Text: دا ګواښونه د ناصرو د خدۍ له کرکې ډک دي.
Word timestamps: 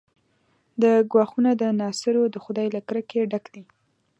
دا 0.81 0.91
ګواښونه 1.11 1.51
د 1.61 1.63
ناصرو 1.79 2.23
د 2.29 2.35
خدۍ 2.43 2.67
له 2.75 2.81
کرکې 2.87 3.19
ډک 3.31 3.45
دي. 3.53 3.63